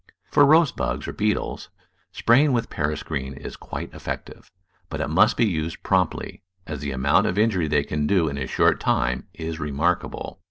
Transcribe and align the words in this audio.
For 0.31 0.47
rose 0.47 0.71
bugs, 0.71 1.07
or 1.07 1.13
beetles, 1.13 1.69
spraying 2.11 2.53
with 2.53 2.71
Paris 2.71 3.03
green 3.03 3.35
is 3.35 3.55
quite 3.55 3.93
effective, 3.93 4.49
but 4.89 4.99
it 4.99 5.11
must 5.11 5.37
be 5.37 5.45
used 5.45 5.83
promptly, 5.83 6.41
as 6.65 6.79
the 6.79 6.89
amount 6.89 7.27
of 7.27 7.37
injury 7.37 7.67
they 7.67 7.83
can 7.83 8.07
do 8.07 8.27
in 8.27 8.35
a 8.39 8.47
short 8.47 8.79
time 8.79 9.27
is 9.35 9.59
remarkable. 9.59 10.39